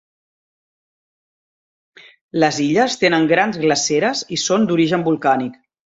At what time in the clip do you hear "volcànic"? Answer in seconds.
5.13-5.67